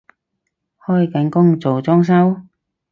[0.79, 2.41] 開緊工做裝修？